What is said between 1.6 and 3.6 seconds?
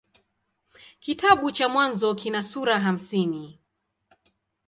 Mwanzo kina sura hamsini.